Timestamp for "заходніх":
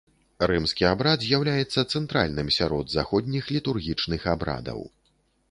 2.97-3.53